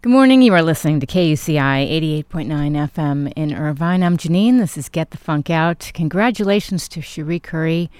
[0.00, 0.42] Good morning.
[0.42, 4.04] You are listening to KUCI 88.9 FM in Irvine.
[4.04, 4.60] I'm Janine.
[4.60, 5.90] This is Get the Funk Out.
[5.92, 7.90] Congratulations to Cherie Currie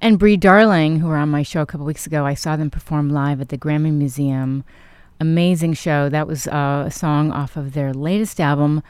[0.00, 2.24] and Brie Darling, who were on my show a couple weeks ago.
[2.24, 4.64] I saw them perform live at the Grammy Museum.
[5.20, 6.08] Amazing show.
[6.08, 8.82] That was uh, a song off of their latest album,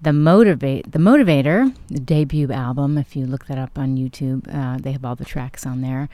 [0.00, 2.96] The Motivate, The Motivator, the debut album.
[2.96, 6.08] If you look that up on YouTube, uh, they have all the tracks on there.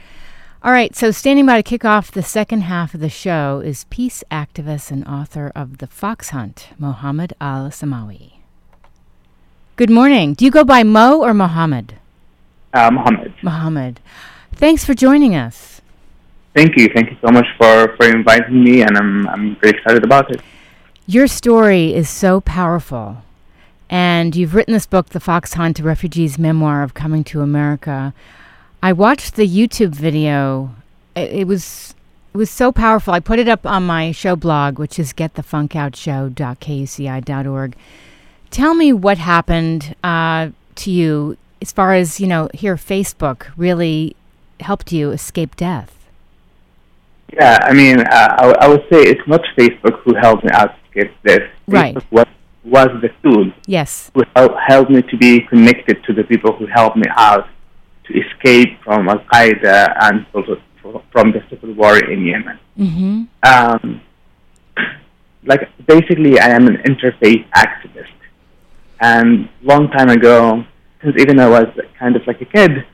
[0.65, 3.83] All right, so standing by to kick off the second half of the show is
[3.89, 8.35] peace activist and author of The Fox Hunt, Mohammed Al Samawi.
[9.75, 10.35] Good morning.
[10.35, 11.95] Do you go by Mo or Mohammed?
[12.73, 13.33] Uh, Mohammed.
[13.41, 13.99] Mohammed.
[14.53, 15.81] Thanks for joining us.
[16.55, 16.87] Thank you.
[16.95, 20.39] Thank you so much for, for inviting me, and I'm, I'm very excited about it.
[21.05, 23.17] Your story is so powerful.
[23.89, 28.13] And you've written this book, The Fox Hunt, a refugee's memoir of coming to America.
[28.83, 30.75] I watched the YouTube video.
[31.15, 31.95] It, it, was
[32.33, 33.13] it was so powerful.
[33.13, 37.75] I put it up on my show blog, which is getthefunkoutshow.kuci.org.
[38.51, 42.49] Tell me what happened uh, to you as far as you know.
[42.53, 44.17] Here, Facebook really
[44.59, 45.97] helped you escape death.
[47.31, 50.75] Yeah, I mean, uh, I, I, would say it's not Facebook who helped me out
[50.89, 51.49] escape death.
[51.67, 51.95] Right.
[51.95, 52.25] Facebook was,
[52.65, 53.49] was the tool.
[53.65, 54.11] Yes.
[54.13, 54.23] Who
[54.67, 57.47] helped me to be connected to the people who helped me out
[58.05, 60.61] to escape from Al Qaeda and also
[61.11, 62.59] from the civil war in Yemen.
[62.77, 63.23] Mm-hmm.
[63.43, 64.01] Um,
[65.45, 68.17] like basically, I am an interfaith activist,
[68.99, 70.63] and long time ago,
[71.01, 71.67] since even I was
[71.99, 72.85] kind of like a kid,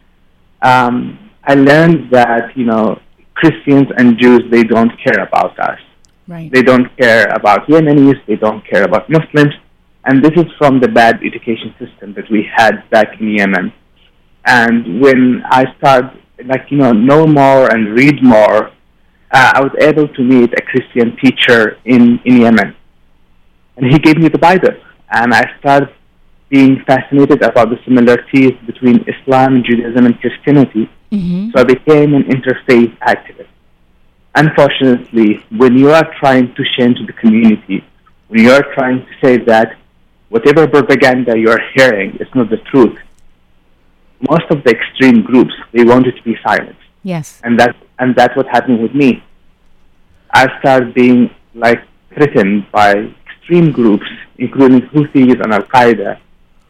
[0.61, 2.99] um, I learned that you know
[3.35, 5.79] Christians and Jews they don't care about us.
[6.27, 6.51] Right.
[6.51, 8.23] They don't care about Yemenis.
[8.27, 9.53] They don't care about Muslims.
[10.05, 13.73] And this is from the bad education system that we had back in Yemen.
[14.49, 16.09] And when I started,
[16.43, 18.71] like, you know, know more and read more,
[19.31, 22.75] uh, I was able to meet a Christian teacher in, in Yemen.
[23.77, 24.75] And he gave me the Bible.
[25.11, 25.93] And I started
[26.49, 30.89] being fascinated about the similarities between Islam, Judaism, and Christianity.
[31.11, 31.51] Mm-hmm.
[31.51, 33.53] So I became an interfaith activist.
[34.33, 37.85] Unfortunately, when you are trying to change the community,
[38.29, 39.77] when you are trying to say that
[40.29, 42.97] whatever propaganda you are hearing is not the truth,
[44.27, 46.75] most of the extreme groups they wanted to be silent.
[47.03, 47.39] Yes.
[47.43, 49.23] And that and that's what happened with me.
[50.31, 51.81] I started being like
[52.13, 54.05] threatened by extreme groups,
[54.37, 56.19] including Houthis and Al Qaeda,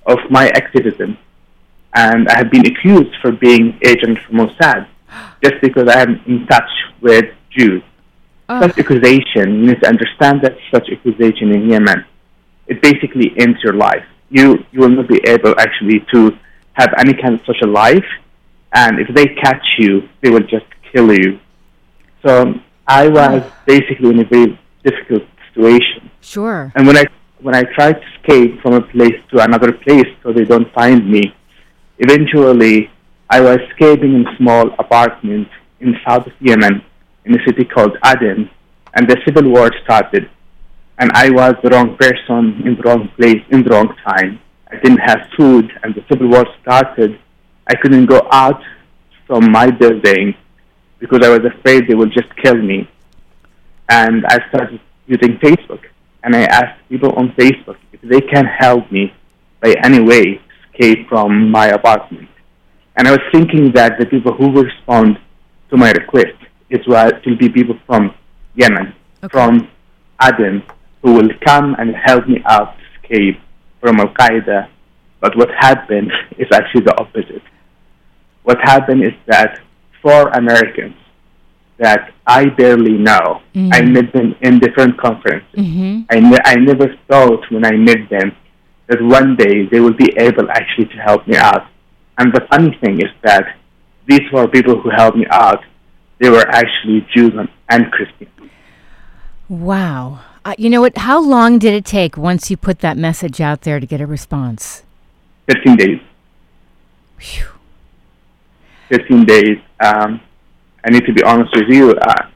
[0.06, 1.18] of my activism.
[1.94, 4.88] And I have been accused for being agent for Mossad
[5.44, 6.70] just because I am in touch
[7.02, 7.84] with Jews.
[8.48, 8.62] Oh.
[8.62, 12.06] Such accusation, you need to understand that such accusation in Yemen,
[12.68, 14.06] it basically ends your life.
[14.30, 16.38] You you will not be able actually to
[16.80, 18.10] have any kind of social life,
[18.74, 21.40] and if they catch you, they will just kill you.
[22.26, 22.54] So
[22.88, 26.10] I was basically in a very difficult situation.
[26.22, 26.72] Sure.
[26.76, 27.06] And when I
[27.42, 31.10] when I tried to escape from a place to another place so they don't find
[31.10, 31.24] me,
[32.00, 32.90] eventually
[33.30, 35.48] I was escaping in a small apartment
[35.80, 36.84] in south of Yemen
[37.26, 38.50] in a city called Aden,
[38.96, 40.30] and the civil war started.
[40.98, 44.40] And I was the wrong person in the wrong place in the wrong time.
[44.72, 47.20] I didn't have food, and the civil war started.
[47.68, 48.62] I couldn't go out
[49.28, 50.36] from my building
[51.00, 52.90] because I was afraid they would just kill me.
[53.90, 55.82] And I started using Facebook,
[56.24, 59.14] and I asked people on Facebook if they can help me
[59.62, 60.40] by any way
[60.80, 62.30] escape from my apartment.
[62.96, 65.20] And I was thinking that the people who will respond
[65.70, 66.36] to my request
[66.70, 68.14] is will be people from
[68.56, 68.94] Yemen,
[69.24, 69.32] Okay.
[69.32, 69.68] from
[70.22, 70.64] Aden,
[71.02, 73.40] who will come and help me out to escape
[73.82, 74.68] from Al Qaeda.
[75.22, 77.44] But what happened is actually the opposite.
[78.44, 79.60] What happened is that
[80.02, 80.96] four Americans
[81.78, 83.70] that I barely know, Mhm.
[83.74, 85.56] I met them in different conferences.
[85.58, 86.02] Mm-hmm.
[86.10, 88.36] I, ne- I never thought when I met them
[88.88, 91.68] that one day they will be able actually to help me out.
[92.18, 93.56] And the funny thing is that
[94.08, 95.64] these were people who helped me out.
[96.20, 98.30] They were actually Jews and, and Christians.
[99.48, 100.20] Wow.
[100.46, 100.98] Uh, you know what?
[100.98, 104.08] How long did it take once you put that message out there to get a
[104.08, 104.84] response?
[105.52, 106.02] 15 days.
[107.18, 107.46] Phew.
[108.90, 109.58] 15 days.
[109.80, 110.22] Um,
[110.86, 111.92] I need to be honest with you.
[111.92, 112.28] Uh,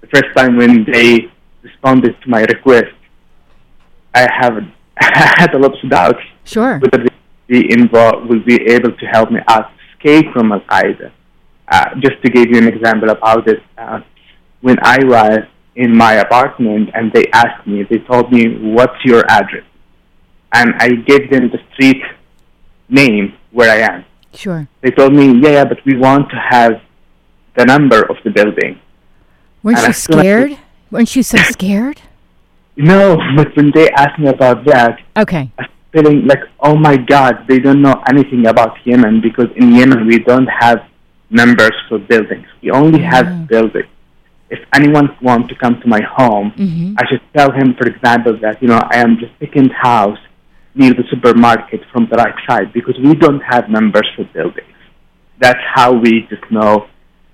[0.00, 1.30] the first time when they
[1.62, 2.92] responded to my request,
[4.14, 4.54] I have
[5.00, 6.78] I had a lot of doubts Sure.
[6.78, 7.08] whether they
[7.46, 11.10] be involved will be able to help me out escape from Al Qaeda.
[11.68, 14.00] Uh, just to give you an example about this, uh,
[14.60, 15.40] when I was
[15.84, 18.42] in my apartment and they asked me, they told me,
[18.76, 19.66] "What's your address?"
[20.58, 22.02] And I gave them the street
[22.88, 24.04] name where I am.
[24.42, 24.60] Sure.
[24.82, 26.72] They told me, "Yeah, yeah, but we want to have
[27.58, 28.72] the number of the building."
[29.62, 30.52] Weren't And you feel like scared?
[30.90, 31.98] Weren't you so scared?
[32.92, 33.02] No,
[33.36, 34.92] but when they asked me about that,
[35.24, 35.44] Okay.
[35.58, 39.66] I was feeling like, oh my God, they don't know anything about Yemen because in
[39.78, 40.78] Yemen we don't have
[41.40, 42.46] numbers for buildings.
[42.62, 43.10] We only Ah.
[43.14, 43.90] have buildings.
[44.50, 48.34] If anyone wants to come to my home, hmm I should tell him, for example,
[48.40, 50.18] that you know I am the second house
[50.74, 54.74] near the supermarket from the right side because we don't have numbers for buildings.
[55.38, 56.86] That's how we just know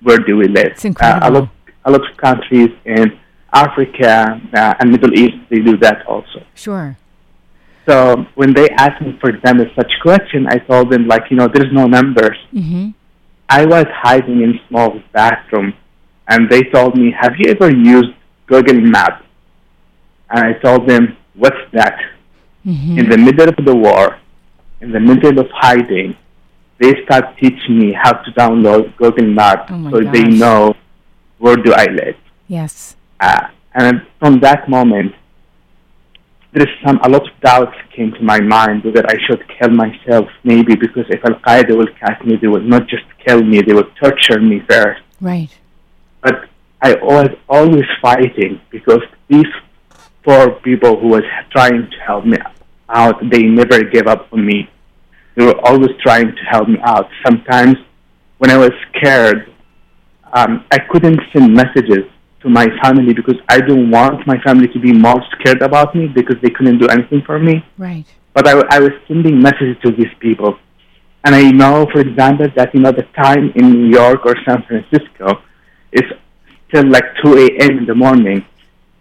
[0.03, 0.73] where do we live.
[0.77, 1.25] It's incredible.
[1.25, 1.49] Uh, a lot,
[1.87, 3.19] a lot of countries in
[3.53, 6.43] Africa uh, and Middle East they do that also.
[6.55, 6.97] Sure.
[7.87, 11.49] So when they asked me, for example, such question, I told them like you know
[11.53, 12.37] there's no numbers.
[12.51, 12.91] hmm
[13.49, 15.75] I was hiding in small bathroom,
[16.29, 18.13] and they told me, "Have you ever used
[18.47, 19.23] Google Maps?"
[20.31, 21.99] And I told them, "What's that?"
[22.65, 24.19] hmm In the middle of the war,
[24.81, 26.17] in the middle of hiding,
[26.79, 30.75] they start teaching me how to download Google Maps Oh so they know
[31.39, 32.17] where do I live.
[32.49, 32.97] Yes.
[33.21, 35.15] Uh, and from that moment,
[36.53, 39.71] there is some a lot of doubts came to my mind whether I should kill
[39.71, 43.61] myself, maybe because if Al Qaeda will catch me, they will not just kill me,
[43.61, 45.03] they will torture me first.
[45.21, 45.51] Right.
[46.25, 46.49] But
[46.81, 49.53] I was always fighting because these
[50.25, 51.23] four people who was
[51.53, 52.39] trying to help me
[52.89, 54.71] out, they never gave up on me.
[55.37, 57.09] They were always trying to help me out.
[57.25, 57.77] Sometimes
[58.39, 59.53] when I was scared,
[60.33, 62.05] um, I couldn't send messages
[62.41, 66.09] to my family because I don't want my family to be more scared about me
[66.09, 67.65] because they couldn't do anything for me.
[67.77, 68.07] Right.
[68.33, 70.59] But I, I was sending messages to these people.
[71.25, 74.63] And I know, for example, that you know the time in New York or San
[74.65, 75.43] Francisco
[75.95, 76.07] is
[76.69, 77.79] still like 2 a.m.
[77.81, 78.45] in the morning.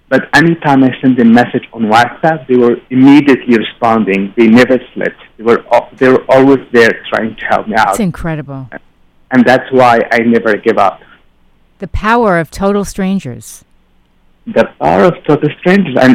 [0.09, 4.31] But anytime I send a message on WhatsApp, they were immediately responding.
[4.37, 5.19] They never slept.
[5.37, 5.61] They were
[5.99, 8.69] they were always there trying to help me out, It's incredible.
[9.31, 11.01] and that's why I never give up.
[11.79, 13.65] The power of total strangers.
[14.45, 15.95] the power of total strangers.
[15.99, 16.13] And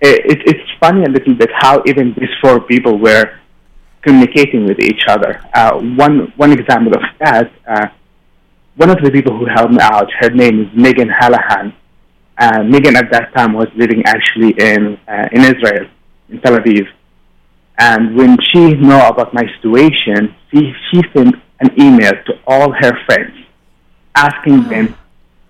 [0.00, 3.26] it, it, it's funny a little bit how even these four people were
[4.02, 5.40] communicating with each other.
[5.54, 5.72] Uh,
[6.02, 7.86] one, one example of that, uh,
[8.76, 11.74] one of the people who helped me out, her name is Megan Hallahan.
[12.36, 15.86] Uh, Megan at that time was living actually in, uh, in Israel,
[16.28, 16.86] in Tel Aviv.
[17.78, 22.92] And when she knew about my situation, she, she sent an email to all her
[23.06, 23.36] friends
[24.16, 24.96] asking them,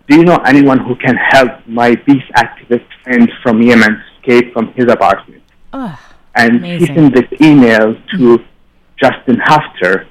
[0.08, 4.72] do you know anyone who can help my peace activist friend from Yemen escape from
[4.74, 5.42] his apartment?
[5.72, 5.98] Oh,
[6.34, 6.86] And Amazing.
[6.86, 8.44] she sent this email to
[9.02, 10.06] Justin Hefter,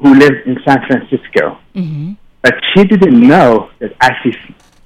[0.00, 1.58] who lives in San Francisco.
[1.74, 2.12] hmm
[2.42, 4.36] But she didn't know that actually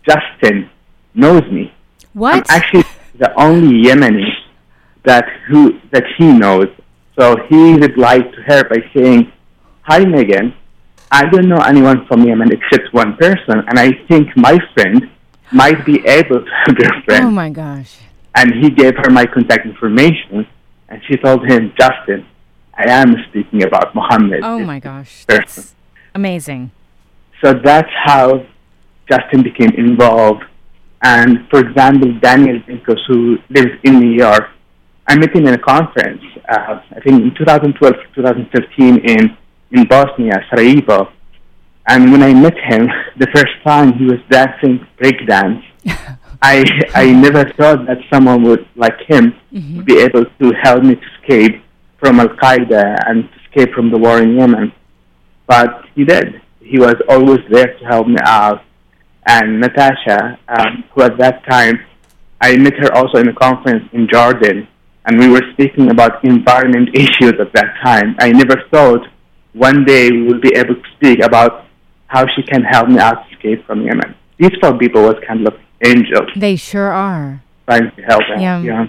[0.09, 0.69] Justin
[1.15, 1.73] knows me.
[2.13, 2.35] What?
[2.35, 2.85] I'm actually
[3.19, 4.29] the only Yemeni
[5.05, 6.69] that who that he knows.
[7.19, 9.31] So he replied to her by saying,
[9.83, 10.47] "Hi Megan,
[11.11, 15.09] I don't know anyone from Yemen except one person, and I think my friend
[15.53, 17.93] might be able to help your friend." oh my gosh.
[18.41, 20.45] and he gave her my contact information,
[20.89, 22.27] and she told him, "Justin,
[22.77, 24.41] I am speaking about Muhammad.
[24.43, 25.25] Oh my gosh.
[25.27, 25.75] That's
[26.15, 26.71] amazing.
[27.43, 28.45] So that's how
[29.11, 30.45] Justin became involved.
[31.03, 34.45] And for example, Daniel Pincus, who lives in New York,
[35.07, 39.37] I met him in a conference, uh, I think in 2012, 2015 in,
[39.73, 41.13] in Bosnia, Sarajevo.
[41.87, 42.89] And when I met him,
[43.19, 45.63] the first time he was dancing breakdance.
[46.43, 49.77] I, I never thought that someone would, like him, Mhm.
[49.77, 51.63] would be able to help me to escape
[52.05, 54.73] from Al Qaeda and escape from the war in Yemen.
[55.47, 56.43] But he did.
[56.61, 58.63] He was always there to help me out.
[59.27, 61.81] And Natasha, um, who at that time,
[62.43, 64.69] I met her also in a conference in Jordan,
[65.07, 68.17] and we were speaking about environment issues at that time.
[68.19, 69.07] I never thought
[69.55, 71.65] one day we would be able to speak about
[72.09, 74.15] how she can help me out to escape from Yemen.
[74.39, 75.55] These four people was kind of
[75.87, 77.43] angels They sure are.
[77.67, 78.41] trying to help out.
[78.41, 78.61] Yeah.
[78.61, 78.87] yeah.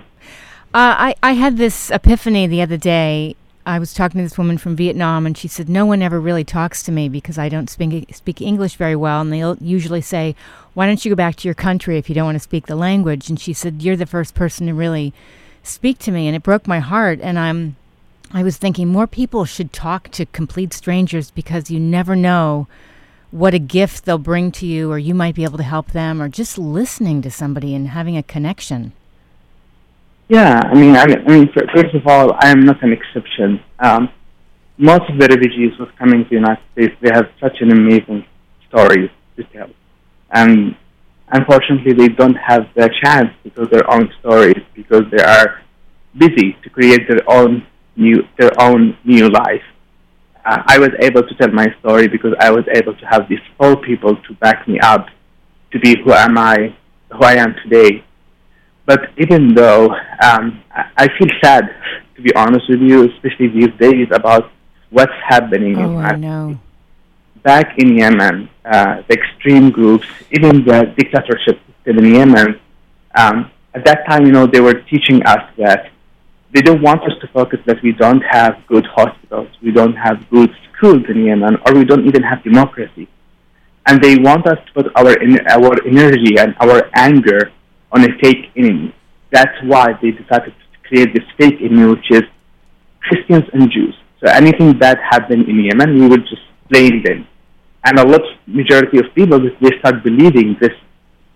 [0.75, 3.37] Uh, I, I had this epiphany the other day.
[3.65, 6.43] I was talking to this woman from Vietnam, and she said, No one ever really
[6.43, 9.21] talks to me because I don't speak, speak English very well.
[9.21, 10.35] And they'll usually say,
[10.73, 12.75] Why don't you go back to your country if you don't want to speak the
[12.75, 13.29] language?
[13.29, 15.13] And she said, You're the first person to really
[15.63, 16.27] speak to me.
[16.27, 17.21] And it broke my heart.
[17.21, 17.77] And I'm,
[18.33, 22.67] I was thinking more people should talk to complete strangers because you never know
[23.31, 26.21] what a gift they'll bring to you, or you might be able to help them,
[26.21, 28.91] or just listening to somebody and having a connection.
[30.27, 33.59] Yeah, I mean, I mean, first of all, I am not an exception.
[33.79, 34.09] Um,
[34.77, 37.71] most of the refugees who are coming to the United States, they have such an
[37.71, 38.25] amazing
[38.67, 39.69] stories to tell.
[40.31, 40.75] And
[41.31, 45.61] unfortunately, they don't have the chance to tell their own stories because they are
[46.17, 47.65] busy to create their own
[47.95, 49.63] new, their own new life.
[50.45, 53.39] Uh, I was able to tell my story because I was able to have these
[53.57, 55.07] four people to back me up
[55.71, 56.75] to be who am I,
[57.11, 58.04] who I am today.
[58.85, 59.89] But even though
[60.23, 61.63] um, I, feel sad,
[62.15, 64.51] to be honest with you, especially these days about
[64.91, 65.77] what's happening.
[65.77, 66.59] Oh, I know.
[67.43, 72.59] Back in Yemen, uh, the extreme groups, even the dictatorship in Yemen,
[73.15, 75.91] um, at that time, you know, they were teaching us that
[76.51, 80.29] they don't want us to focus that we don't have good hospitals, we don't have
[80.29, 83.07] good schools in Yemen, or we don't even have democracy.
[83.87, 85.13] And they want us to put our,
[85.49, 87.51] our energy and our anger
[87.91, 88.93] on a fake enemy.
[89.31, 92.23] That's why they decided to create this fake enemy, which is
[93.01, 93.95] Christians and Jews.
[94.23, 97.27] So anything bad happened in Yemen, we would just blame them.
[97.83, 100.71] And a lot, majority of people, they start believing this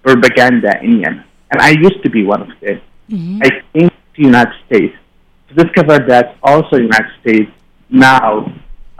[0.04, 1.24] propaganda in Yemen.
[1.52, 2.82] And I used to be one of them.
[3.10, 3.40] Mm-hmm.
[3.44, 4.96] I came to the United States
[5.50, 7.52] to discover that also United States
[7.90, 8.46] now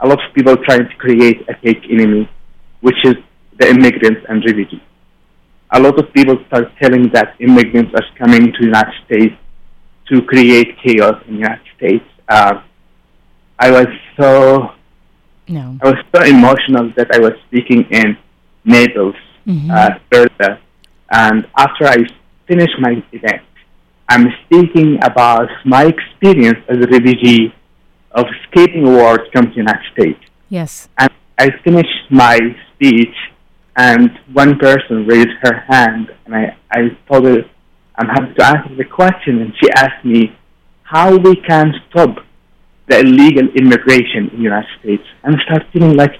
[0.00, 2.28] a lot of people trying to create a fake enemy,
[2.80, 3.14] which is
[3.58, 4.80] the immigrants and refugees.
[5.72, 9.34] A lot of people start telling that immigrants are coming to the United States
[10.08, 12.04] to create chaos in the United States.
[12.28, 12.62] Uh,
[13.58, 13.86] I was
[14.16, 14.72] so
[15.48, 15.78] no.
[15.82, 18.16] I was so emotional that I was speaking in
[18.64, 19.70] Naples, mm-hmm.
[19.70, 20.60] uh, Florida,
[21.10, 21.98] and after I
[22.46, 23.42] finished my event,
[24.08, 27.54] I'm speaking about my experience as a refugee
[28.12, 30.20] of escaping war to the United States.
[30.48, 30.88] Yes.
[30.98, 32.38] And I finished my
[32.74, 33.14] speech,
[33.76, 37.38] and one person raised her hand, and I, I told her
[37.96, 40.36] I'm happy to answer the question, and she asked me
[40.82, 42.16] how we can stop
[42.88, 45.04] the illegal immigration in the United States.
[45.22, 46.14] And I started feeling like,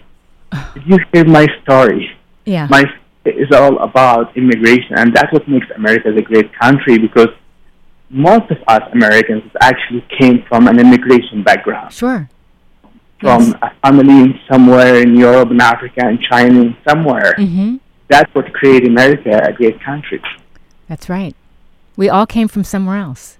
[0.74, 2.10] did you hear my story?
[2.44, 2.66] Yeah.
[2.70, 2.84] My
[3.24, 7.28] is all about immigration, and that's what makes America a great country because
[8.08, 11.92] most of us Americans actually came from an immigration background.
[11.92, 12.28] Sure.
[13.20, 17.34] From a family somewhere in Europe and Africa and China, and somewhere.
[17.38, 17.76] Mm-hmm.
[18.08, 20.22] That's what created America a great country.
[20.88, 21.36] That's right.
[21.96, 23.36] We all came from somewhere else.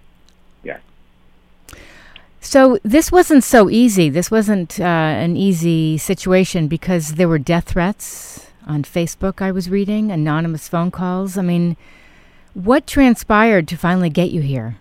[0.62, 0.78] Yeah.
[2.40, 4.10] So this wasn't so easy.
[4.10, 9.40] This wasn't uh, an easy situation because there were death threats on Facebook.
[9.40, 11.38] I was reading anonymous phone calls.
[11.38, 11.76] I mean,
[12.54, 14.76] what transpired to finally get you here?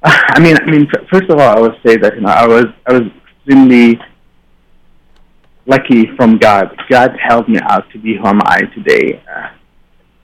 [0.04, 2.66] I mean, I mean, first of all, I would say that you know I was
[2.86, 3.98] I was extremely
[5.66, 6.70] lucky from God.
[6.88, 9.22] God helped me out to be who am I today.
[9.28, 9.48] Uh,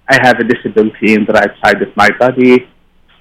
[0.08, 2.68] I have a disability in the right side of my body,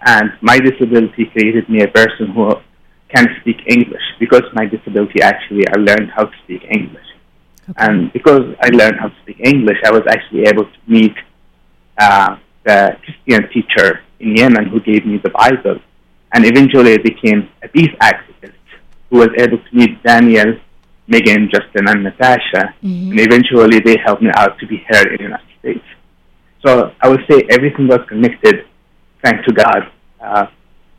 [0.05, 2.53] and my disability created me a person who
[3.10, 4.03] can speak English.
[4.19, 7.10] Because my disability, actually, I learned how to speak English,
[7.67, 7.86] okay.
[7.86, 11.15] and because I learned how to speak English, I was actually able to meet
[11.98, 15.79] uh, the Christian teacher in Yemen who gave me the Bible.
[16.33, 18.53] And eventually I became a peace activist
[19.09, 20.57] who was able to meet Daniel,
[21.07, 22.73] Megan, Justin, and Natasha.
[22.83, 23.11] Mm-hmm.
[23.11, 25.85] And eventually they helped me out to be here in the United States.
[26.65, 28.65] So I would say everything was connected
[29.23, 29.91] thanks to God.
[30.19, 30.47] Uh,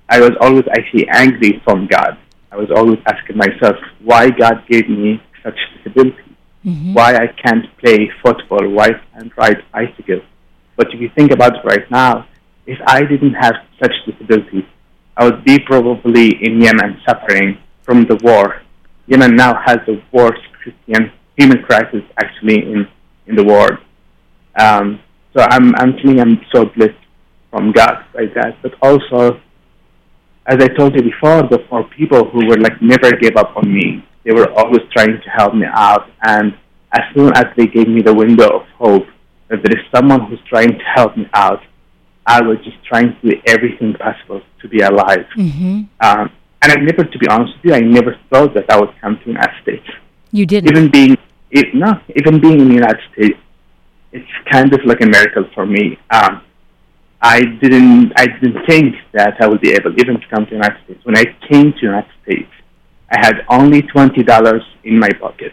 [0.08, 2.18] I was always actually angry from God.
[2.52, 6.94] I was always asking myself why God gave me such disability, mm-hmm.
[6.94, 10.20] why I can't play football, why I can't ride bicycle,
[10.76, 12.26] but if you think about it right now,
[12.66, 14.64] if I didn't have such disabilities,
[15.16, 18.62] I would be probably in Yemen suffering from the war.
[19.06, 22.88] Yemen now has the worst Christian human crisis actually in,
[23.26, 23.78] in the world.
[24.58, 25.00] Um,
[25.36, 26.94] so I'm, I'm feeling I'm so blessed
[27.50, 28.56] from God by that.
[28.62, 29.40] But also,
[30.46, 33.72] as I told you before, the four people who were like never gave up on
[33.72, 34.04] me.
[34.24, 36.08] They were always trying to help me out.
[36.22, 36.54] And
[36.92, 39.06] as soon as they gave me the window of hope,
[39.48, 41.60] that there is someone who's trying to help me out,
[42.26, 45.26] I was just trying to do everything possible to be alive.
[45.36, 45.82] Mm-hmm.
[46.00, 46.30] Um,
[46.62, 49.18] and I never, to be honest with you, I never thought that I would come
[49.18, 49.86] to the United States.
[50.32, 50.70] You didn't?
[50.76, 51.16] Even being,
[51.50, 53.38] it, no, even being in the United States,
[54.12, 55.98] it's kind of like a miracle for me.
[56.10, 56.42] Um,
[57.20, 60.56] I didn't, I didn't think that I would be able even to come to the
[60.56, 61.04] United States.
[61.04, 62.50] When I came to the United States,
[63.10, 65.52] I had only twenty dollars in my pocket.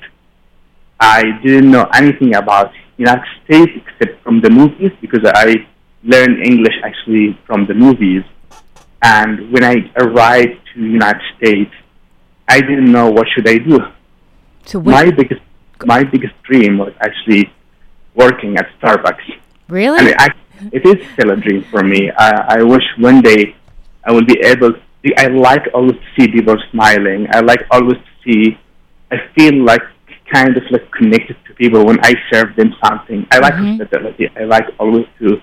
[1.00, 5.66] I didn't know anything about United States except from the movies because I
[6.03, 8.24] learned English actually from the movies.
[9.03, 11.72] And when I arrived to United States,
[12.48, 13.79] I didn't know what should I do.
[14.65, 15.41] So my biggest
[15.86, 17.51] my biggest dream was actually
[18.13, 19.39] working at Starbucks.
[19.67, 20.00] Really?
[20.00, 20.34] And
[20.72, 22.12] it, it is still a dream for me.
[22.12, 23.55] I, I wish one day
[24.03, 24.74] I will be able.
[24.74, 24.79] To,
[25.17, 27.27] I like always to see people smiling.
[27.31, 28.60] I like always to see.
[29.12, 29.81] I feel like
[30.31, 33.25] kind of like connected to people when I serve them something.
[33.31, 33.77] I like mm-hmm.
[33.77, 34.29] hospitality.
[34.36, 35.41] I like always to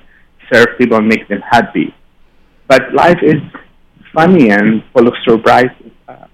[0.53, 1.95] serve people and make them happy.
[2.69, 3.41] But life is
[4.15, 5.93] funny and full of surprises.
[6.09, 6.27] Uh,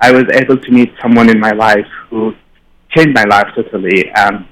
[0.00, 2.32] I was able to meet someone in my life who
[2.94, 4.10] changed my life totally.
[4.12, 4.48] Um,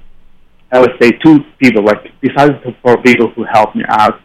[0.72, 4.20] I would say two people, like besides the four people who helped me out,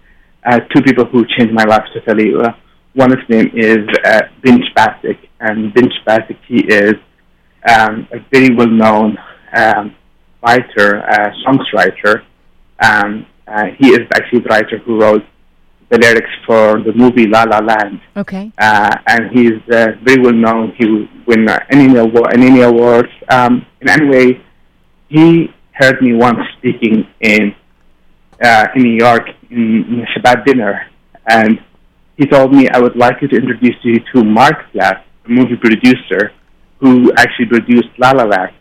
[0.46, 2.34] uh, two people who changed my life totally.
[2.36, 2.54] Uh,
[2.94, 6.96] one of them is uh, Benj Pasek, and Benj Pasek, he is
[7.70, 9.18] um, a very well-known
[9.56, 9.96] um,
[10.42, 12.24] writer, uh, songwriter.
[12.82, 15.24] Um, uh, he is actually the writer who wrote
[15.90, 18.00] the lyrics for the movie La La Land.
[18.16, 18.52] Okay.
[18.58, 20.74] Uh, and he's uh, very well known.
[20.78, 23.10] He won win any award, any awards.
[23.30, 24.42] Um, in any way,
[25.08, 27.56] he heard me once speaking in
[28.42, 30.88] uh, in New York in, in a Shabbat dinner,
[31.28, 31.60] and
[32.18, 35.58] he told me I would like you to introduce you to Mark Platt, a movie
[35.58, 36.32] producer
[36.80, 38.54] who actually produced La La Land,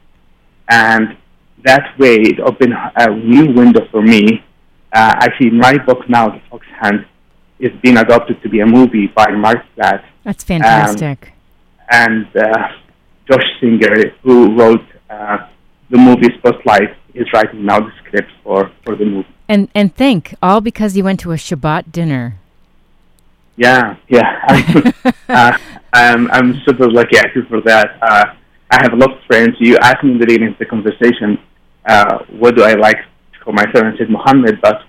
[0.68, 1.16] and
[1.64, 4.44] that way it opened a new window for me.
[4.92, 7.06] Uh, actually, my book now, The Fox Hunt,
[7.58, 10.04] is being adopted to be a movie by Mark Platt.
[10.24, 11.32] That's fantastic.
[11.32, 11.32] Um,
[11.90, 12.68] and uh,
[13.30, 15.48] Josh Singer, who wrote uh,
[15.90, 19.28] the movie Spotlight, is writing now the script for, for the movie.
[19.48, 22.36] And and think, all because you went to a Shabbat dinner.
[23.56, 24.40] Yeah, yeah.
[24.46, 24.92] I'm,
[25.28, 25.58] uh,
[25.92, 27.98] I'm, I'm super lucky actually for that.
[28.00, 28.24] Uh,
[28.70, 29.56] I have a lot of friends.
[29.58, 31.38] You asked me in the beginning of the conversation,
[31.86, 32.98] uh, what do I like
[33.48, 33.84] to call myself?
[33.84, 34.82] And I said Muhammad, but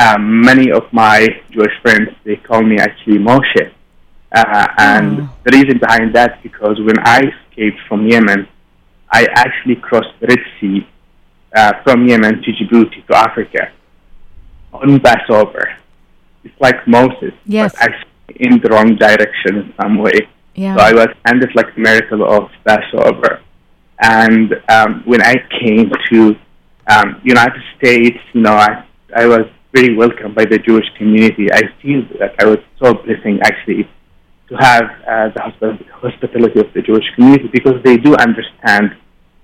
[0.00, 3.70] um, many of my Jewish friends, they call me actually Moshe.
[4.34, 5.28] Uh, and Oh.
[5.44, 8.48] the reason behind that is because when I escaped from Yemen,
[9.10, 10.86] I actually crossed the Red Sea
[11.54, 13.70] uh, from Yemen to Djibouti to Africa
[14.72, 15.74] on Passover.
[16.44, 17.72] It's like Moses, Yes.
[17.74, 20.18] but actually in the wrong direction in some way.
[20.54, 20.76] Yeah.
[20.76, 23.40] So I was kind of like the miracle of Passover.
[24.00, 26.34] And um, when I came to
[26.88, 28.84] um, United States, you know, I,
[29.14, 31.52] I was very welcomed by the Jewish community.
[31.52, 33.88] I feel that I was so blessing actually
[34.48, 38.96] to have uh, the hospitality of the Jewish community because they do understand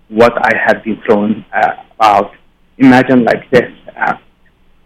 [0.08, 2.32] what I had been thrown uh, about.
[2.78, 3.70] Imagine like this.
[3.96, 4.14] Uh,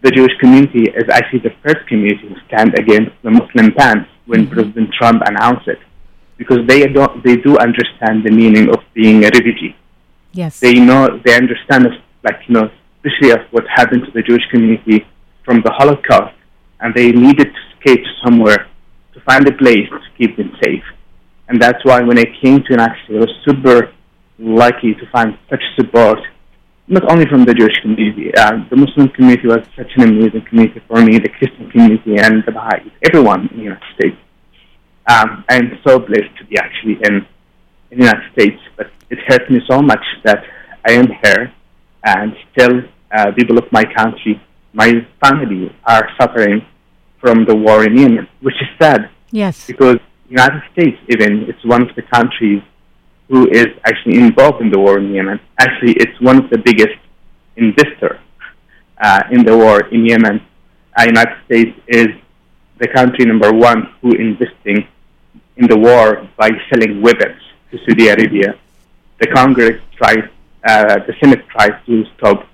[0.01, 4.47] the Jewish community is actually the first community to stand against the Muslim ban when
[4.47, 5.79] President Trump announced it,
[6.37, 9.75] because they don't, they do understand the meaning of being a refugee.
[10.31, 10.59] yes.
[10.59, 11.87] They know, they understand,
[12.23, 15.05] like you know, especially of what happened to the Jewish community
[15.45, 16.35] from the Holocaust,
[16.79, 18.67] and they needed to escape somewhere
[19.13, 20.83] to find a place to keep them safe.
[21.47, 23.93] And that's why when I came to United States, I was super
[24.39, 26.19] lucky to find such support
[26.87, 30.81] not only from the Jewish community, uh, the Muslim community was such an amazing community
[30.87, 34.17] for me, the Christian community and the Baha'is, everyone in the United States.
[35.07, 37.25] Um, I'm so blessed to be actually in,
[37.91, 40.43] in the United States, but it hurts me so much that
[40.85, 41.53] I am here
[42.03, 44.41] and still uh, people of my country,
[44.73, 46.65] my family are suffering
[47.19, 49.67] from the war in Yemen, which is sad yes.
[49.67, 49.97] because
[50.29, 52.61] United States even it's one of the countries
[53.29, 55.39] who is actually involved in the war in Yemen.
[55.59, 56.97] Actually, it's one of the biggest
[57.55, 58.19] investor
[59.01, 60.41] uh, in the war in Yemen.
[60.97, 62.07] Uh, United States is
[62.79, 64.87] the country number one who investing
[65.57, 68.55] in the war by selling weapons to Saudi Arabia.
[69.19, 70.29] The Congress tried,
[70.65, 72.47] uh, the Senate tried to stop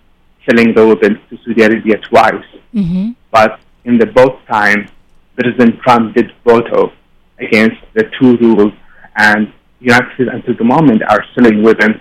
[0.47, 3.11] selling the weapons to Saudi Arabia twice Mm-hmm.
[3.31, 4.87] but in the both time,
[5.35, 6.91] President Trump did veto
[7.39, 8.73] against the two rules,
[9.17, 11.95] and United States until the moment are selling weapons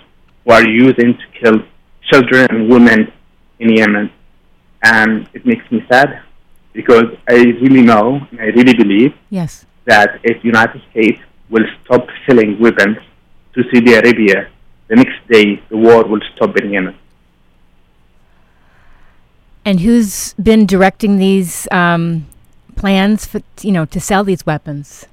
[0.45, 1.57] who are using to kill
[2.11, 3.11] children and women
[3.61, 4.11] in Yemen.
[4.83, 6.21] And it makes me sad
[6.73, 9.65] because I really know and I really believe Yes.
[9.87, 12.99] that if United States will stop selling weapons
[13.55, 14.51] to Saudi Arabia,
[14.89, 16.97] the next day the war will stop in Yemen.
[19.65, 22.27] And who's been directing these um,
[22.77, 25.07] plans for you know to sell these weapons?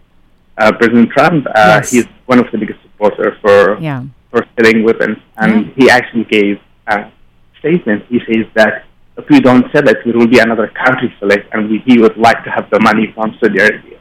[0.57, 1.91] Uh, President Trump, uh, Yes.
[1.91, 4.03] he's one of the biggest supporters for Yeah.
[4.31, 5.71] for selling weapons, and Yeah.
[5.75, 7.11] he actually gave a
[7.59, 8.05] statement.
[8.09, 8.85] He says that
[9.17, 11.99] if we don't sell it, there will be another country sell it, and we, he
[11.99, 13.97] would like to have the money from Saudi Arabia.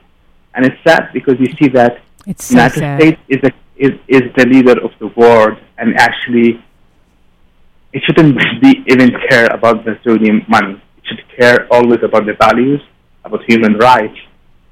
[0.54, 3.00] And it's sad because you see that It's United.
[3.00, 6.62] States is, a, is is the leader of the world, and actually,
[7.92, 10.80] it shouldn't be even care about the Saudi money.
[10.98, 12.80] It should care always about the values,
[13.24, 14.18] about human rights,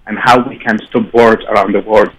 [0.07, 2.11] and how we can stop wars around the world,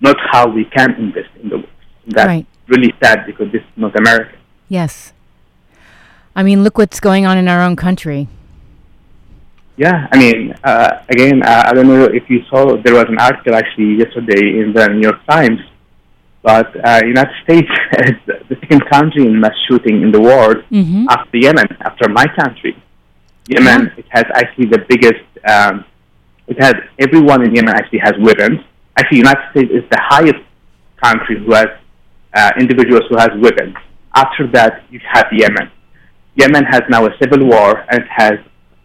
[0.00, 1.68] not how we can invest in the world.
[2.06, 2.46] That's Right.
[2.68, 4.34] really sad because this is not America.
[4.68, 5.12] Yes.
[6.34, 8.28] I mean, look what's going on in our own country.
[9.76, 13.18] Yeah, I mean, uh, again, uh, I don't know if you saw, there was an
[13.18, 15.60] article actually yesterday in the New York Times,
[16.42, 21.06] but uh, United States is the second country in mass shooting in the world Mm-hmm.
[21.08, 22.74] after Yemen, after my country.
[23.48, 25.84] Yemen, it has actually the biggest, um,
[26.46, 28.60] it has, everyone in Yemen actually has weapons.
[28.96, 30.42] Actually, United States is the highest
[31.02, 31.68] country who has
[32.34, 33.74] uh, individuals who has weapons.
[34.14, 35.70] After that, you have Yemen.
[36.36, 38.34] Yemen has now a civil war and it has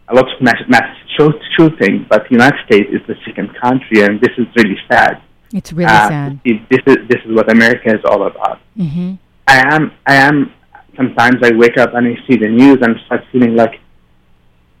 [0.08, 4.20] a lot of mass, mass shooting, but the United States is the second country, and
[4.20, 5.22] this is really sad.
[5.52, 6.40] It's really uh, sad.
[6.44, 8.60] This is this is what America is all about.
[8.76, 9.14] Mm-hmm.
[9.46, 10.52] I am I am
[10.96, 13.80] sometimes I wake up and I see the news and start feeling like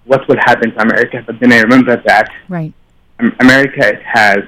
[0.04, 2.72] what will happen to America, but then I remember that right.
[3.40, 4.38] America has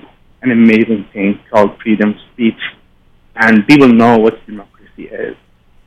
[0.43, 2.61] an amazing thing called freedom of speech,
[3.37, 5.37] and people know what democracy is,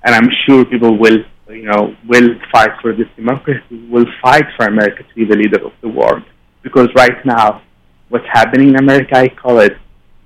[0.03, 4.65] and I'm sure people will you know, will fight for this democracy, will fight for
[4.65, 6.23] America to be the leader of the world.
[6.63, 7.61] Because right now,
[8.09, 9.73] what's happening in America, I call it,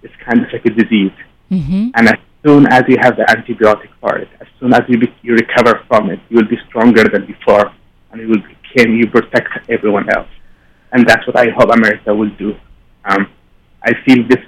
[0.06, 1.18] it's kind of like a disease.
[1.52, 1.84] Mm-hmm.
[1.96, 5.08] And as soon as you have the antibiotic for it, as soon as you, be,
[5.22, 7.66] you recover from it, you will be stronger than before,
[8.12, 10.28] and you will be can you protect everyone else.
[10.92, 12.54] And that's what I hope America will do.
[13.06, 13.28] Um,
[13.84, 14.44] I feel this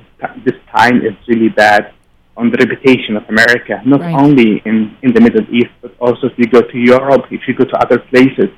[0.45, 1.93] this time is really bad
[2.37, 4.13] on the reputation of America, not right.
[4.23, 7.53] only in, in the Middle East, but also if you go to Europe, if you
[7.55, 8.49] go to other places.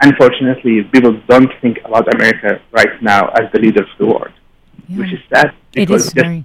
[0.00, 4.32] Unfortunately, people don't think about America right now as the leader of the world,
[4.88, 4.98] yeah.
[4.98, 5.54] which is sad.
[5.74, 6.44] It is very.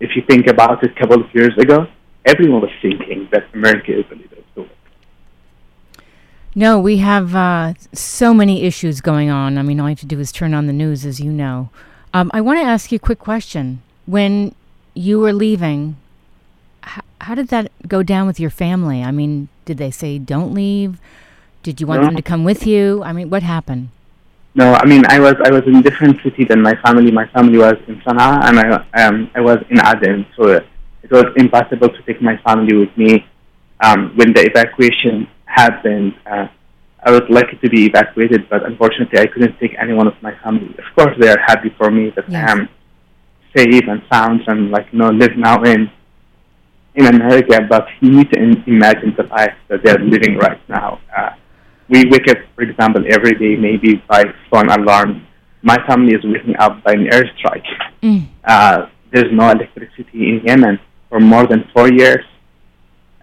[0.00, 1.86] If you think about it a couple of years ago,
[2.24, 4.68] everyone was thinking that America is a leader of.
[6.54, 9.58] No, we have uh, so many issues going on.
[9.58, 11.70] I mean, all you have to do is turn on the news, as you know.
[12.12, 13.82] Um, I want to ask you a quick question.
[14.06, 14.54] When
[14.94, 15.96] you were leaving,
[16.82, 19.02] how, how did that go down with your family?
[19.02, 20.98] I mean, did they say don't leave?
[21.62, 22.06] Did you want no.
[22.08, 23.02] them to come with you?
[23.04, 23.90] I mean, what happened?
[24.54, 27.10] No, I mean, I was I was in a different city than my family.
[27.12, 31.26] My family was in Sana'a, and I um I was in Aden, so it was
[31.36, 33.24] impossible to take my family with me.
[33.82, 36.48] Um, when the evacuation happened, uh,
[37.02, 40.74] I was lucky to be evacuated, but unfortunately, I couldn't take anyone of my family.
[40.78, 42.48] Of course, they are happy for me that yes.
[42.48, 42.68] I am
[43.56, 45.90] safe and sound and like you know live now in
[46.94, 51.00] in America, but you need to in, imagine the life that they're living right now.
[51.16, 51.30] Uh,
[51.90, 55.26] we wake up, for example, every day maybe by phone alarm.
[55.62, 57.66] My family is waking up by an airstrike.
[58.02, 58.28] Mm.
[58.44, 62.24] Uh, there's no electricity in Yemen for more than four years.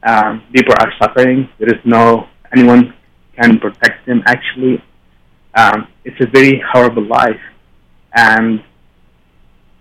[0.04, 1.50] Um, people are suffering.
[1.58, 2.94] There is no anyone
[3.36, 4.22] can protect them.
[4.26, 4.84] Actually,
[5.56, 7.42] um, it's a very horrible life,
[8.14, 8.64] and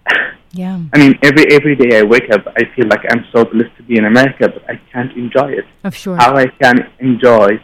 [0.53, 0.81] yeah.
[0.95, 3.83] I mean, every every day I wake up, I feel like I'm so blessed to
[3.83, 5.67] be in America, but I can't enjoy it.
[5.85, 6.17] Of sure.
[6.17, 7.61] How I can enjoy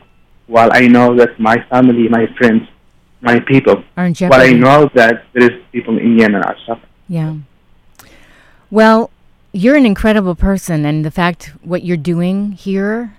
[0.46, 2.62] while I know that my family, my friends,
[3.20, 6.88] my people, are in while I know that there is people in Yemen are suffering.
[7.08, 7.36] Yeah.
[8.70, 9.10] Well,
[9.52, 13.14] you're an incredible person, and the fact what you're doing here,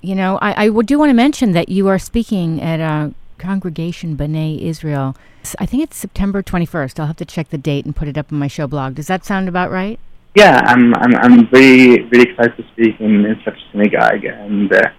[0.00, 4.16] you know, I, I do want to mention that you are speaking at a congregation
[4.16, 5.14] B'nai Israel
[5.58, 6.98] I think it's September 21st.
[6.98, 8.94] I'll have to check the date and put it up on my show blog.
[8.96, 9.98] Does that sound about right?
[10.34, 14.72] Yeah, I'm I'm, I'm very very excited to speak in, in such a synagogue, and
[14.72, 14.90] uh,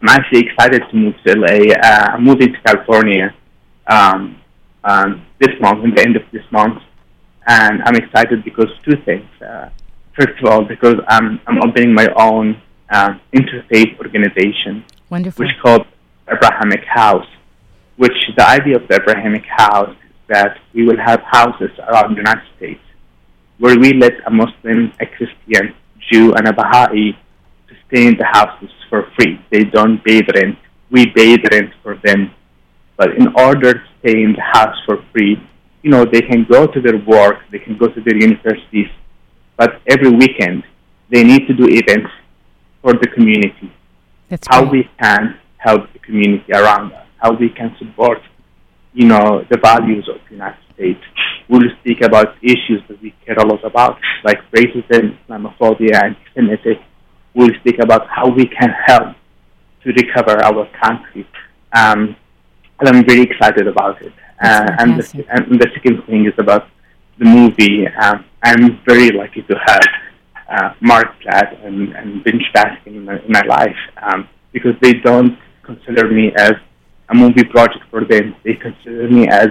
[0.00, 1.72] I'm actually excited to move to LA.
[1.74, 3.34] Uh, I'm moving to California
[3.86, 4.40] um,
[4.84, 6.82] um, this month, in the end of this month,
[7.46, 9.28] and I'm excited because two things.
[9.42, 9.70] Uh,
[10.16, 15.44] first of all, because I'm I'm opening my own uh, interfaith organization, Wonderful.
[15.44, 15.86] which is called
[16.28, 17.26] Abrahamic House
[17.98, 22.18] which the idea of the Abrahamic house is that we will have houses around the
[22.18, 22.80] United States
[23.58, 25.74] where we let a Muslim, a Christian,
[26.08, 27.18] Jew, and a Baha'i
[27.88, 29.40] stay in the houses for free.
[29.50, 30.58] They don't pay the rent.
[30.90, 32.32] We pay the rent for them.
[32.96, 35.36] But in order to stay in the house for free,
[35.82, 38.88] you know, they can go to their work, they can go to their universities,
[39.56, 40.64] but every weekend
[41.10, 42.10] they need to do events
[42.82, 43.72] for the community.
[44.28, 44.86] That's how great.
[44.86, 48.18] we can help the community around us how we can support,
[48.94, 51.00] you know, the values of the United States.
[51.48, 56.78] We'll speak about issues that we care a lot about, like racism, Islamophobia, and anti-Semitic.
[57.38, 59.14] We'll speak about how we can help
[59.82, 61.24] to recover our country.
[61.72, 62.16] Um,
[62.80, 64.12] and I'm very excited about it.
[64.42, 66.64] Uh, and, the, and the second thing is about
[67.18, 67.86] the movie.
[67.86, 69.86] Um, I'm very lucky to have
[70.48, 74.94] uh, Mark Platt and, and Vince Baskin in my, in my life um, because they
[74.94, 76.54] don't consider me as
[77.08, 78.34] a movie project for them.
[78.44, 79.48] They consider me as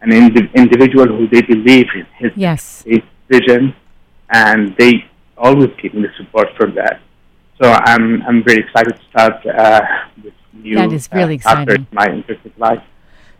[0.00, 2.84] an indi- individual who they believe in his, yes.
[2.86, 3.74] his vision,
[4.30, 5.04] and they
[5.36, 7.00] always give me the support for that.
[7.60, 9.80] So I'm I'm very excited to start uh,
[10.22, 11.86] this new that is really uh, exciting.
[11.92, 12.82] my interpretive life.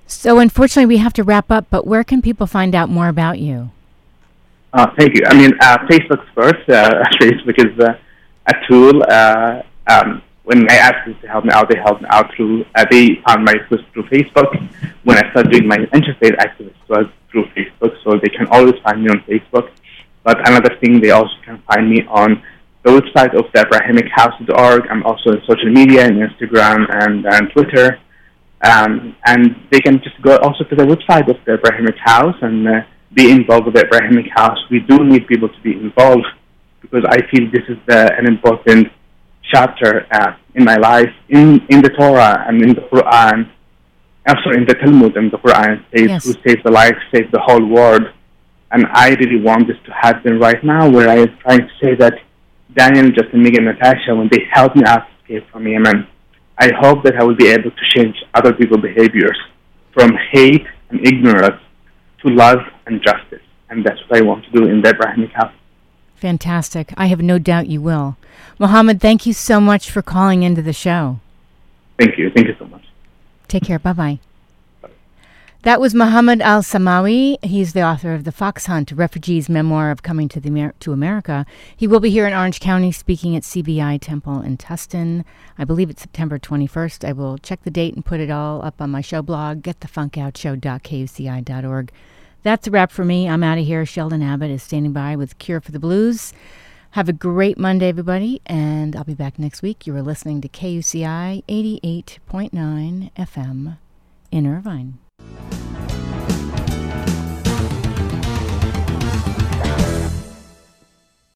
[0.06, 1.66] So unfortunately, we have to wrap up.
[1.70, 3.70] But where can people find out more about you?
[4.72, 5.22] Uh, thank you.
[5.26, 6.68] I mean, uh, Facebook's first.
[6.68, 7.94] Uh, Facebook is uh,
[8.46, 9.02] a tool.
[9.08, 12.64] Uh, um, when I asked them to help me out, they helped me out through,
[12.74, 14.50] uh, they found my request through Facebook.
[15.04, 19.04] When I started doing my interfaith activity was through Facebook, so they can always find
[19.04, 19.70] me on Facebook.
[20.22, 22.42] But another thing, they also can find me on
[22.84, 24.86] website of the AbrahamicHouse.org.
[24.90, 27.98] I'm also on social media, on Instagram and, and Twitter.
[28.62, 32.66] Um, and they can just go also to the website of the Abrahamic House and
[32.66, 32.80] uh,
[33.14, 34.58] be involved with the Abrahamic House.
[34.70, 36.26] We do need people to be involved
[36.80, 38.88] because I feel this is the, an important
[39.52, 41.10] chapter uh, in my life.
[41.28, 43.50] In, in the Torah and in the Quran,
[44.26, 46.24] I'm sorry, in the Talmud and the Quran, says, Yes.
[46.24, 48.02] who saves the life, saves the whole world.
[48.70, 51.94] And I really want this to happen right now, where I am trying to say
[51.94, 52.14] that
[52.78, 56.06] Daniel, Justin, Megan, Natasha, when they helped me out to escape from Yemen,
[56.58, 59.36] I hope that I will be able to change other people's behaviors
[59.92, 61.60] from hate and ignorance
[62.24, 63.42] to love and justice.
[63.68, 65.52] And that's what I want to do in the Abrahamic house.
[66.14, 66.94] Fantastic.
[66.96, 68.16] I have no doubt you will.
[68.58, 71.18] Mohammed, thank you so much for calling into the show.
[71.98, 72.30] Thank you.
[72.30, 72.84] Thank you so much.
[73.48, 73.78] Take care.
[73.78, 74.18] Bye bye.
[75.62, 77.36] That was Muhammad Al Samawi.
[77.44, 80.92] He's the author of The Fox Hunt, refugee's memoir of coming to, the Amer- to
[80.92, 81.44] America.
[81.76, 85.24] He will be here in Orange County speaking at CBI Temple in Tustin.
[85.58, 87.08] I believe it's September 21st.
[87.08, 91.92] I will check the date and put it all up on my show blog, getthefunkoutshow.kuci.org.
[92.44, 93.28] That's a wrap for me.
[93.28, 93.84] I'm out of here.
[93.84, 96.32] Sheldon Abbott is standing by with Cure for the Blues.
[96.92, 99.88] Have a great Monday, everybody, and I'll be back next week.
[99.88, 103.78] You are listening to KUCI 88.9 FM
[104.30, 104.98] in Irvine.
[105.36, 105.67] Bye.